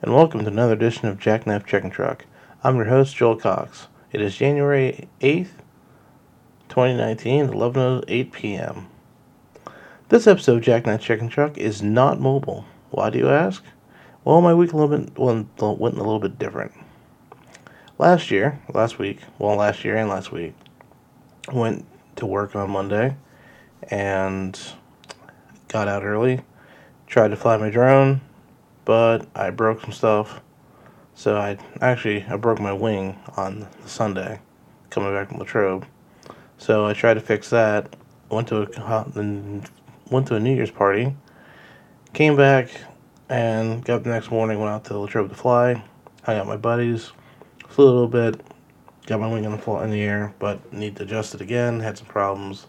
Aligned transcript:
and 0.00 0.14
welcome 0.14 0.42
to 0.42 0.46
another 0.46 0.74
edition 0.74 1.08
of 1.08 1.18
Jackknife 1.18 1.66
Chicken 1.66 1.90
Truck. 1.90 2.24
I'm 2.62 2.76
your 2.76 2.84
host, 2.84 3.16
Joel 3.16 3.34
Cox. 3.34 3.88
It 4.12 4.20
is 4.20 4.36
January 4.36 5.08
8th, 5.20 5.50
2019, 6.68 7.48
11.08 7.48 8.32
p.m. 8.32 8.86
This 10.08 10.28
episode 10.28 10.58
of 10.58 10.62
Jackknife 10.62 11.00
Chicken 11.00 11.28
Truck 11.28 11.58
is 11.58 11.82
not 11.82 12.20
mobile. 12.20 12.64
Why 12.90 13.10
do 13.10 13.18
you 13.18 13.28
ask? 13.28 13.64
Well, 14.24 14.40
my 14.40 14.54
week 14.54 14.72
a 14.72 14.76
little 14.76 14.96
bit 14.96 15.18
went, 15.18 15.48
went 15.58 15.96
a 15.96 15.98
little 15.98 16.20
bit 16.20 16.38
different. 16.38 16.72
Last 17.98 18.30
year, 18.30 18.60
last 18.72 19.00
week, 19.00 19.18
well, 19.40 19.56
last 19.56 19.84
year 19.84 19.96
and 19.96 20.08
last 20.08 20.30
week, 20.30 20.54
went 21.52 21.84
to 22.16 22.24
work 22.24 22.54
on 22.54 22.70
Monday 22.70 23.16
and 23.90 24.60
got 25.66 25.88
out 25.88 26.04
early, 26.04 26.42
tried 27.08 27.28
to 27.28 27.36
fly 27.36 27.56
my 27.56 27.68
drone, 27.68 28.20
but 28.88 29.26
I 29.34 29.50
broke 29.50 29.82
some 29.82 29.92
stuff. 29.92 30.40
So 31.14 31.36
I 31.36 31.58
actually 31.82 32.24
I 32.24 32.36
broke 32.36 32.58
my 32.58 32.72
wing 32.72 33.18
on 33.36 33.68
Sunday, 33.84 34.40
coming 34.88 35.12
back 35.12 35.28
from 35.28 35.36
Latrobe. 35.36 35.84
So 36.56 36.86
I 36.86 36.94
tried 36.94 37.14
to 37.14 37.20
fix 37.20 37.50
that. 37.50 37.96
Went 38.30 38.48
to 38.48 38.62
a 38.62 39.62
went 40.10 40.26
to 40.28 40.36
a 40.36 40.40
New 40.40 40.54
Year's 40.54 40.70
party. 40.70 41.14
Came 42.14 42.34
back 42.34 42.70
and 43.28 43.84
got 43.84 43.96
up 43.96 44.04
the 44.04 44.08
next 44.08 44.30
morning. 44.30 44.58
Went 44.58 44.70
out 44.70 44.86
to 44.86 44.96
Latrobe 44.96 45.28
to 45.28 45.34
fly. 45.34 45.84
Out 46.26 46.38
with 46.38 46.48
my 46.48 46.56
buddies. 46.56 47.12
Flew 47.68 47.84
a 47.84 47.92
little 47.92 48.08
bit. 48.08 48.40
Got 49.06 49.20
my 49.20 49.30
wing 49.30 49.44
in 49.44 49.54
the 49.54 49.72
in 49.82 49.90
the 49.90 50.00
air, 50.00 50.32
but 50.38 50.72
need 50.72 50.96
to 50.96 51.02
adjust 51.02 51.34
it 51.34 51.42
again. 51.42 51.80
Had 51.80 51.98
some 51.98 52.06
problems. 52.06 52.68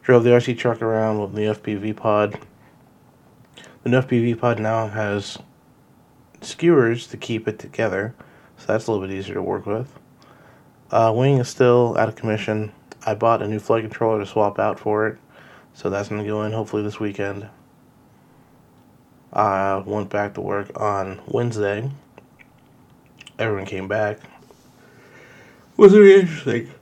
Drove 0.00 0.24
the 0.24 0.30
RC 0.30 0.56
truck 0.56 0.80
around 0.80 1.20
with 1.20 1.34
the 1.34 1.42
FPV 1.42 1.94
pod. 1.94 2.40
The 3.82 3.90
FPV 3.90 4.38
pod 4.38 4.60
now 4.60 4.88
has 4.88 5.36
skewers 6.40 7.06
to 7.08 7.16
keep 7.16 7.48
it 7.48 7.58
together, 7.58 8.14
so 8.56 8.66
that's 8.66 8.86
a 8.86 8.92
little 8.92 9.06
bit 9.06 9.14
easier 9.14 9.34
to 9.34 9.42
work 9.42 9.66
with. 9.66 9.98
Uh, 10.90 11.12
wing 11.14 11.38
is 11.38 11.48
still 11.48 11.96
out 11.98 12.08
of 12.08 12.16
commission. 12.16 12.72
I 13.04 13.14
bought 13.14 13.42
a 13.42 13.48
new 13.48 13.58
flight 13.58 13.82
controller 13.82 14.20
to 14.20 14.26
swap 14.26 14.58
out 14.58 14.78
for 14.78 15.06
it, 15.06 15.18
so 15.74 15.90
that's 15.90 16.08
going 16.08 16.22
to 16.22 16.28
go 16.28 16.42
in 16.44 16.52
hopefully 16.52 16.82
this 16.82 16.98
weekend. 16.98 17.48
I 19.32 19.76
went 19.84 20.08
back 20.08 20.34
to 20.34 20.40
work 20.40 20.70
on 20.80 21.20
Wednesday. 21.26 21.90
Everyone 23.38 23.66
came 23.66 23.86
back. 23.86 24.18
Was 25.76 25.92
very 25.92 26.18
interesting. 26.18 26.72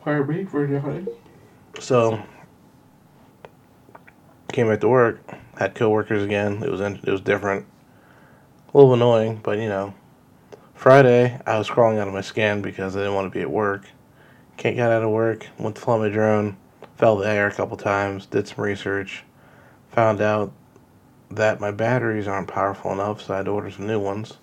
Pardon 0.00 0.36
me 0.36 0.44
for 0.44 0.66
different. 0.66 1.08
So 1.78 2.20
came 4.52 4.68
back 4.68 4.80
to 4.80 4.88
work. 4.88 5.20
Had 5.56 5.74
coworkers 5.74 6.24
again. 6.24 6.62
It 6.62 6.70
was 6.70 6.80
in, 6.80 6.96
it 7.04 7.10
was 7.10 7.20
different 7.20 7.66
a 8.74 8.78
little 8.78 8.94
annoying, 8.94 9.40
but 9.42 9.58
you 9.58 9.68
know. 9.68 9.94
Friday, 10.74 11.40
I 11.46 11.58
was 11.58 11.70
crawling 11.70 11.98
out 11.98 12.08
of 12.08 12.14
my 12.14 12.20
skin 12.20 12.60
because 12.60 12.96
I 12.96 13.00
didn't 13.00 13.14
want 13.14 13.32
to 13.32 13.38
be 13.38 13.40
at 13.40 13.50
work. 13.50 13.86
Can't 14.56 14.74
get 14.74 14.90
out 14.90 15.04
of 15.04 15.10
work. 15.10 15.46
Went 15.58 15.76
to 15.76 15.82
fly 15.82 15.96
my 15.96 16.08
drone. 16.08 16.56
Fell 16.96 17.16
the 17.16 17.28
air 17.28 17.46
a 17.46 17.54
couple 17.54 17.76
times. 17.76 18.26
Did 18.26 18.48
some 18.48 18.64
research. 18.64 19.22
Found 19.92 20.20
out 20.20 20.52
that 21.30 21.60
my 21.60 21.70
batteries 21.70 22.26
aren't 22.26 22.48
powerful 22.48 22.92
enough, 22.92 23.22
so 23.22 23.34
I 23.34 23.36
had 23.38 23.46
to 23.46 23.52
order 23.52 23.70
some 23.70 23.86
new 23.86 24.00
ones. 24.00 24.38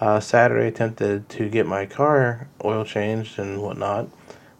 Uh, 0.00 0.18
Saturday, 0.18 0.66
attempted 0.66 1.28
to 1.28 1.48
get 1.48 1.64
my 1.64 1.86
car 1.86 2.48
oil 2.64 2.84
changed 2.84 3.38
and 3.38 3.62
whatnot, 3.62 4.08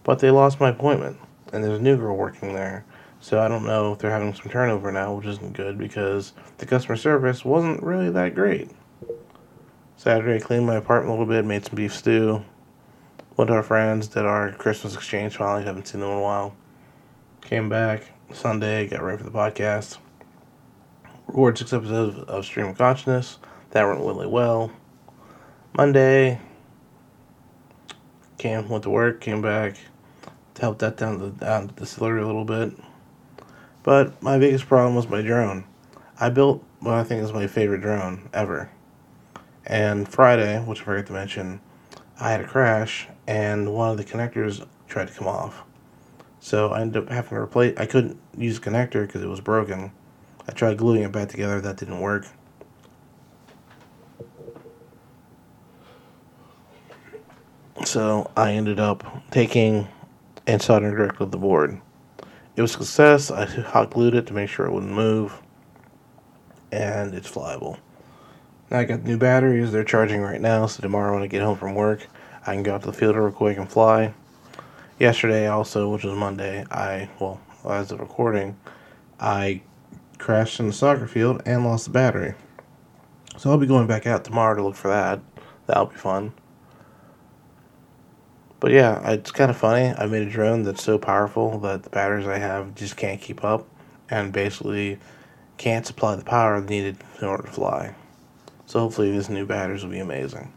but 0.04 0.20
they 0.20 0.30
lost 0.30 0.60
my 0.60 0.68
appointment, 0.68 1.18
and 1.52 1.64
there's 1.64 1.80
a 1.80 1.82
new 1.82 1.96
girl 1.96 2.16
working 2.16 2.54
there. 2.54 2.84
So 3.20 3.40
I 3.40 3.48
don't 3.48 3.66
know 3.66 3.92
if 3.92 3.98
they're 3.98 4.12
having 4.12 4.34
some 4.34 4.50
turnover 4.50 4.92
now, 4.92 5.14
which 5.14 5.26
isn't 5.26 5.54
good 5.54 5.78
because 5.78 6.32
the 6.58 6.66
customer 6.66 6.96
service 6.96 7.44
wasn't 7.44 7.82
really 7.82 8.10
that 8.10 8.36
great. 8.36 8.70
Saturday, 9.96 10.40
cleaned 10.40 10.66
my 10.66 10.76
apartment 10.76 11.08
a 11.08 11.12
little 11.12 11.32
bit, 11.32 11.44
made 11.44 11.64
some 11.64 11.76
beef 11.76 11.94
stew. 11.94 12.44
Went 13.36 13.48
to 13.48 13.54
our 13.54 13.62
friends, 13.62 14.08
did 14.08 14.24
our 14.24 14.52
Christmas 14.52 14.94
exchange 14.94 15.36
finally, 15.36 15.64
haven't 15.64 15.86
seen 15.86 16.00
them 16.00 16.10
in 16.10 16.18
a 16.18 16.20
while. 16.20 16.54
Came 17.40 17.68
back 17.68 18.10
Sunday, 18.32 18.86
got 18.88 19.02
ready 19.02 19.18
for 19.18 19.24
the 19.24 19.30
podcast. 19.30 19.98
Recorded 21.26 21.58
six 21.58 21.72
episodes 21.72 22.18
of 22.18 22.44
Stream 22.44 22.66
of 22.66 22.78
Consciousness. 22.78 23.38
That 23.70 23.84
went 23.86 24.00
really 24.00 24.26
well. 24.26 24.70
Monday, 25.76 26.38
came, 28.38 28.68
went 28.68 28.82
to 28.84 28.90
work, 28.90 29.20
came 29.20 29.40
back, 29.40 29.76
helped 30.60 30.80
that 30.80 30.96
down 30.96 31.18
the, 31.18 31.30
down 31.30 31.68
the 31.68 31.72
distillery 31.72 32.20
a 32.20 32.26
little 32.26 32.44
bit. 32.44 32.72
But 33.82 34.22
my 34.22 34.38
biggest 34.38 34.66
problem 34.66 34.94
was 34.94 35.08
my 35.08 35.22
drone. 35.22 35.64
I 36.20 36.28
built 36.28 36.62
what 36.80 36.94
I 36.94 37.04
think 37.04 37.22
is 37.22 37.32
my 37.32 37.46
favorite 37.46 37.80
drone 37.80 38.28
ever. 38.32 38.70
And 39.66 40.08
Friday, 40.08 40.58
which 40.60 40.80
I 40.80 40.84
forgot 40.84 41.06
to 41.06 41.12
mention, 41.12 41.60
I 42.18 42.30
had 42.30 42.40
a 42.40 42.46
crash 42.46 43.08
and 43.26 43.72
one 43.72 43.90
of 43.90 43.96
the 43.96 44.04
connectors 44.04 44.66
tried 44.88 45.08
to 45.08 45.14
come 45.14 45.28
off. 45.28 45.62
So 46.40 46.70
I 46.70 46.80
ended 46.80 47.04
up 47.04 47.08
having 47.08 47.30
to 47.30 47.36
replace. 47.36 47.76
I 47.78 47.86
couldn't 47.86 48.18
use 48.36 48.58
the 48.58 48.70
connector 48.70 49.06
because 49.06 49.22
it 49.22 49.28
was 49.28 49.40
broken. 49.40 49.92
I 50.48 50.52
tried 50.52 50.76
gluing 50.76 51.02
it 51.02 51.12
back 51.12 51.28
together. 51.28 51.60
That 51.60 51.76
didn't 51.76 52.00
work. 52.00 52.26
So 57.84 58.30
I 58.36 58.52
ended 58.52 58.80
up 58.80 59.04
taking 59.30 59.88
and 60.46 60.60
soldering 60.60 60.94
directly 60.94 61.26
to 61.26 61.30
the 61.30 61.38
board. 61.38 61.80
It 62.56 62.62
was 62.62 62.74
a 62.74 62.78
success. 62.78 63.30
I 63.30 63.46
hot 63.46 63.90
glued 63.90 64.14
it 64.14 64.26
to 64.26 64.34
make 64.34 64.48
sure 64.48 64.66
it 64.66 64.72
wouldn't 64.72 64.92
move, 64.92 65.40
and 66.70 67.14
it's 67.14 67.30
flyable. 67.30 67.78
I 68.72 68.84
got 68.84 69.04
new 69.04 69.18
batteries. 69.18 69.70
They're 69.70 69.84
charging 69.84 70.22
right 70.22 70.40
now, 70.40 70.64
so 70.66 70.80
tomorrow 70.80 71.12
when 71.12 71.22
I 71.22 71.26
get 71.26 71.42
home 71.42 71.58
from 71.58 71.74
work, 71.74 72.06
I 72.46 72.54
can 72.54 72.62
go 72.62 72.74
out 72.74 72.80
to 72.82 72.86
the 72.86 72.92
field 72.94 73.16
real 73.16 73.30
quick 73.30 73.58
and 73.58 73.70
fly. 73.70 74.14
Yesterday 74.98 75.46
also, 75.46 75.90
which 75.90 76.04
was 76.04 76.16
Monday, 76.16 76.64
I 76.70 77.10
well, 77.20 77.38
as 77.68 77.92
of 77.92 78.00
recording, 78.00 78.56
I 79.20 79.60
crashed 80.16 80.58
in 80.58 80.68
the 80.68 80.72
soccer 80.72 81.06
field 81.06 81.42
and 81.44 81.66
lost 81.66 81.84
the 81.84 81.90
battery. 81.90 82.34
So 83.36 83.50
I'll 83.50 83.58
be 83.58 83.66
going 83.66 83.86
back 83.86 84.06
out 84.06 84.24
tomorrow 84.24 84.56
to 84.56 84.62
look 84.62 84.76
for 84.76 84.88
that. 84.88 85.20
That'll 85.66 85.86
be 85.86 85.96
fun. 85.96 86.32
But 88.58 88.70
yeah, 88.70 89.10
it's 89.10 89.32
kind 89.32 89.50
of 89.50 89.56
funny. 89.58 89.94
I 89.98 90.06
made 90.06 90.26
a 90.26 90.30
drone 90.30 90.62
that's 90.62 90.82
so 90.82 90.96
powerful 90.96 91.58
that 91.58 91.82
the 91.82 91.90
batteries 91.90 92.26
I 92.26 92.38
have 92.38 92.74
just 92.74 92.96
can't 92.96 93.20
keep 93.20 93.44
up 93.44 93.68
and 94.08 94.32
basically 94.32 94.98
can't 95.58 95.84
supply 95.84 96.16
the 96.16 96.24
power 96.24 96.58
needed 96.60 96.96
in 97.20 97.26
order 97.26 97.42
to 97.42 97.52
fly. 97.52 97.94
So 98.66 98.80
hopefully 98.80 99.10
these 99.10 99.28
new 99.28 99.46
batteries 99.46 99.82
will 99.82 99.90
be 99.90 99.98
amazing. 99.98 100.52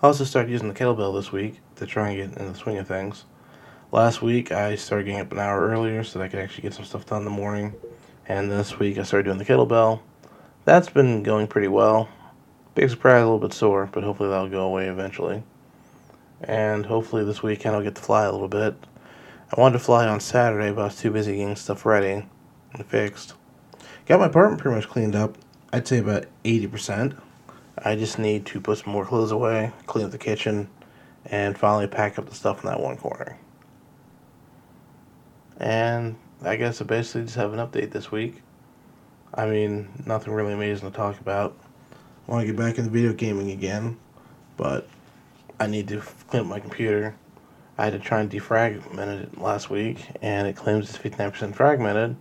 I 0.00 0.06
also 0.06 0.24
started 0.24 0.50
using 0.50 0.68
the 0.68 0.74
kettlebell 0.74 1.14
this 1.14 1.32
week 1.32 1.60
to 1.76 1.86
try 1.86 2.10
and 2.10 2.32
get 2.32 2.40
in 2.40 2.52
the 2.52 2.58
swing 2.58 2.78
of 2.78 2.86
things. 2.86 3.24
Last 3.90 4.22
week 4.22 4.52
I 4.52 4.76
started 4.76 5.04
getting 5.04 5.20
up 5.20 5.32
an 5.32 5.38
hour 5.38 5.68
earlier 5.68 6.04
so 6.04 6.18
that 6.18 6.26
I 6.26 6.28
could 6.28 6.40
actually 6.40 6.62
get 6.62 6.74
some 6.74 6.84
stuff 6.84 7.06
done 7.06 7.20
in 7.20 7.24
the 7.24 7.30
morning. 7.30 7.74
And 8.26 8.50
this 8.50 8.78
week 8.78 8.98
I 8.98 9.02
started 9.02 9.24
doing 9.24 9.38
the 9.38 9.44
kettlebell. 9.44 10.00
That's 10.64 10.90
been 10.90 11.22
going 11.22 11.46
pretty 11.46 11.68
well. 11.68 12.08
Big 12.74 12.90
surprise, 12.90 13.22
a 13.22 13.24
little 13.24 13.38
bit 13.38 13.54
sore, 13.54 13.88
but 13.90 14.04
hopefully 14.04 14.28
that'll 14.28 14.50
go 14.50 14.66
away 14.66 14.88
eventually. 14.88 15.42
And 16.42 16.86
hopefully 16.86 17.24
this 17.24 17.42
weekend 17.42 17.74
I'll 17.74 17.82
get 17.82 17.94
to 17.94 18.02
fly 18.02 18.24
a 18.24 18.30
little 18.30 18.48
bit. 18.48 18.76
I 19.50 19.58
wanted 19.58 19.78
to 19.78 19.84
fly 19.84 20.06
on 20.06 20.20
Saturday, 20.20 20.70
but 20.70 20.82
I 20.82 20.84
was 20.84 21.00
too 21.00 21.10
busy 21.10 21.36
getting 21.36 21.56
stuff 21.56 21.86
ready 21.86 22.26
and 22.74 22.86
fixed. 22.86 23.34
Got 24.08 24.20
my 24.20 24.26
apartment 24.26 24.62
pretty 24.62 24.74
much 24.74 24.88
cleaned 24.88 25.14
up. 25.14 25.36
I'd 25.70 25.86
say 25.86 25.98
about 25.98 26.24
80%. 26.42 27.20
I 27.76 27.94
just 27.94 28.18
need 28.18 28.46
to 28.46 28.58
put 28.58 28.78
some 28.78 28.90
more 28.90 29.04
clothes 29.04 29.32
away, 29.32 29.70
clean 29.84 30.06
up 30.06 30.12
the 30.12 30.16
kitchen, 30.16 30.70
and 31.26 31.58
finally 31.58 31.88
pack 31.88 32.18
up 32.18 32.26
the 32.26 32.34
stuff 32.34 32.64
in 32.64 32.70
that 32.70 32.80
one 32.80 32.96
corner. 32.96 33.36
And 35.58 36.16
I 36.42 36.56
guess 36.56 36.80
I 36.80 36.86
basically 36.86 37.24
just 37.24 37.36
have 37.36 37.52
an 37.52 37.58
update 37.58 37.90
this 37.90 38.10
week. 38.10 38.40
I 39.34 39.44
mean, 39.44 39.90
nothing 40.06 40.32
really 40.32 40.54
amazing 40.54 40.90
to 40.90 40.96
talk 40.96 41.20
about. 41.20 41.54
I 42.26 42.30
want 42.30 42.46
to 42.46 42.46
get 42.46 42.56
back 42.56 42.78
into 42.78 42.88
video 42.88 43.12
gaming 43.12 43.50
again, 43.50 43.98
but 44.56 44.88
I 45.60 45.66
need 45.66 45.86
to 45.88 46.00
clean 46.00 46.44
up 46.44 46.48
my 46.48 46.60
computer. 46.60 47.14
I 47.76 47.84
had 47.84 47.92
to 47.92 47.98
try 47.98 48.20
and 48.20 48.30
defragment 48.30 49.22
it 49.22 49.38
last 49.38 49.68
week, 49.68 50.02
and 50.22 50.48
it 50.48 50.56
claims 50.56 50.88
it's 50.88 50.96
59% 50.96 51.54
fragmented 51.54 52.16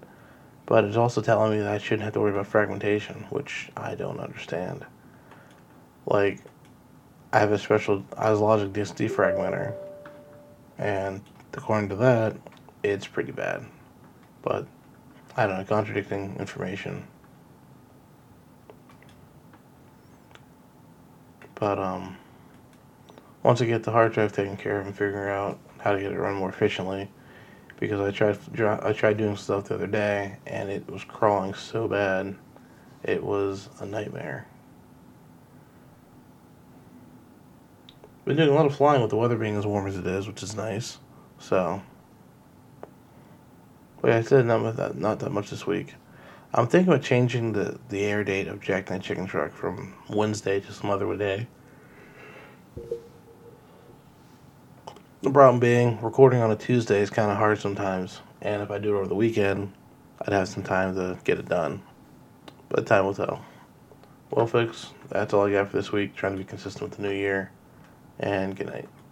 but 0.68 0.84
it's 0.84 0.98
also 0.98 1.22
telling 1.22 1.54
me 1.54 1.60
that 1.60 1.72
I 1.72 1.78
shouldn't 1.78 2.04
have 2.04 2.14
to 2.14 2.20
worry 2.20 2.32
about 2.32 2.46
fragmentation, 2.46 3.26
which 3.30 3.70
I 3.76 3.96
don't 3.96 4.20
understand. 4.20 4.86
Like, 6.06 6.42
I 7.32 7.40
have 7.40 7.54
a 7.54 7.58
special 7.58 8.02
Auslogics 8.12 8.74
disk 8.74 8.96
defragmenter, 8.98 9.74
and 10.78 11.22
according 11.54 11.90
to 11.90 11.96
that, 11.96 12.36
it's 12.84 13.08
pretty 13.08 13.32
bad. 13.32 13.66
But, 14.42 14.68
I 15.38 15.48
don't 15.48 15.58
know, 15.58 15.64
contradicting 15.64 16.36
information. 16.38 17.08
But, 21.56 21.80
um, 21.80 22.18
once 23.42 23.62
I 23.62 23.66
get 23.66 23.84
the 23.84 23.92
hard 23.92 24.12
drive 24.12 24.34
taken 24.34 24.58
care 24.58 24.82
of 24.82 24.86
and 24.86 24.96
figuring 24.96 25.30
out 25.30 25.60
how 25.80 25.94
to 25.94 26.00
get 26.00 26.12
it 26.12 26.20
run 26.20 26.36
more 26.36 26.50
efficiently, 26.50 27.10
because 27.80 28.02
I 28.02 28.12
tried 28.12 28.38
I 28.84 28.94
tried 28.94 29.18
doing 29.18 29.36
stuff 29.38 29.66
the 29.66 29.76
other 29.76 29.88
day 29.88 30.38
and 30.46 30.70
it 30.70 30.90
was 30.90 31.04
crawling 31.04 31.54
so 31.54 31.88
bad 31.88 32.36
it 33.04 33.24
was 33.24 33.70
a 33.80 33.86
nightmare. 33.86 34.48
Been 38.26 38.36
doing 38.36 38.50
a 38.50 38.54
lot 38.54 38.66
of 38.66 38.76
flying 38.76 39.02
with 39.02 39.10
the 39.10 39.16
weather 39.16 39.38
being 39.38 39.56
as 39.56 39.66
warm 39.66 39.88
as 39.88 39.98
it 39.98 40.06
is, 40.06 40.28
which 40.28 40.44
is 40.44 40.54
nice. 40.54 40.98
So, 41.40 41.82
but 44.02 44.12
I 44.12 44.22
said 44.22 44.46
not 44.46 44.76
that 44.76 44.98
not 44.98 45.20
that 45.20 45.32
much 45.32 45.50
this 45.50 45.66
week. 45.66 45.94
I'm 46.54 46.68
thinking 46.68 46.92
about 46.92 47.06
changing 47.06 47.54
the 47.54 47.80
the 47.88 48.04
air 48.04 48.26
date 48.26 48.48
of 48.48 48.60
Jack 48.60 48.90
Knife 48.90 49.04
Chicken 49.04 49.28
Truck 49.28 49.54
from 49.54 49.94
Wednesday 50.10 50.60
to 50.60 50.74
some 50.74 50.90
other 50.90 51.16
day. 51.16 51.48
The 55.24 55.32
problem 55.32 55.60
being, 55.60 56.00
recording 56.02 56.42
on 56.42 56.52
a 56.52 56.56
Tuesday 56.56 57.02
is 57.02 57.10
kind 57.10 57.32
of 57.32 57.38
hard 57.38 57.58
sometimes, 57.58 58.22
and 58.40 58.62
if 58.62 58.70
I 58.70 58.78
do 58.78 58.96
it 58.96 59.00
over 59.00 59.08
the 59.08 59.16
weekend, 59.16 59.74
I'd 60.22 60.32
have 60.32 60.48
some 60.48 60.62
time 60.62 60.94
to 60.94 61.18
get 61.24 61.40
it 61.40 61.50
done. 61.50 61.82
But 62.70 62.86
time 62.86 63.04
will 63.04 63.16
tell. 63.16 63.44
Well, 64.30 64.46
folks, 64.46 64.94
that's 65.10 65.34
all 65.34 65.48
I 65.48 65.52
got 65.52 65.72
for 65.72 65.78
this 65.78 65.92
week. 65.92 66.16
Trying 66.16 66.34
to 66.34 66.38
be 66.38 66.44
consistent 66.44 66.84
with 66.84 67.00
the 67.00 67.02
new 67.02 67.16
year, 67.16 67.50
and 68.20 68.56
good 68.56 68.68
night. 68.68 68.88